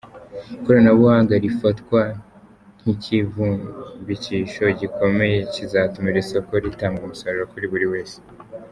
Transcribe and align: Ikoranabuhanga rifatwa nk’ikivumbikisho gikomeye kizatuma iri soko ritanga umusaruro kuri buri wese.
Ikoranabuhanga 0.59 1.33
rifatwa 1.45 2.01
nk’ikivumbikisho 2.79 4.63
gikomeye 4.79 5.37
kizatuma 5.53 6.07
iri 6.11 6.23
soko 6.29 6.53
ritanga 6.63 7.01
umusaruro 7.03 7.45
kuri 7.53 7.67
buri 7.73 7.87
wese. 7.93 8.17